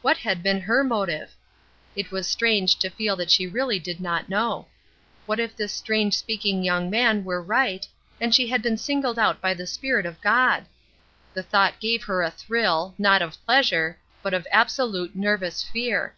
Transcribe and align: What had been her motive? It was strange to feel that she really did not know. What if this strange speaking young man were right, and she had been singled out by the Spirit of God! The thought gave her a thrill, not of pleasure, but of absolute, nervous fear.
What 0.00 0.16
had 0.16 0.42
been 0.42 0.62
her 0.62 0.82
motive? 0.82 1.36
It 1.94 2.10
was 2.10 2.26
strange 2.26 2.76
to 2.78 2.88
feel 2.88 3.14
that 3.16 3.30
she 3.30 3.46
really 3.46 3.78
did 3.78 4.00
not 4.00 4.26
know. 4.30 4.68
What 5.26 5.38
if 5.38 5.54
this 5.54 5.70
strange 5.70 6.16
speaking 6.16 6.62
young 6.64 6.88
man 6.88 7.24
were 7.24 7.42
right, 7.42 7.86
and 8.18 8.34
she 8.34 8.46
had 8.46 8.62
been 8.62 8.78
singled 8.78 9.18
out 9.18 9.38
by 9.42 9.52
the 9.52 9.66
Spirit 9.66 10.06
of 10.06 10.18
God! 10.22 10.64
The 11.34 11.42
thought 11.42 11.78
gave 11.78 12.04
her 12.04 12.22
a 12.22 12.30
thrill, 12.30 12.94
not 12.96 13.20
of 13.20 13.36
pleasure, 13.44 13.98
but 14.22 14.32
of 14.32 14.46
absolute, 14.50 15.14
nervous 15.14 15.62
fear. 15.62 16.14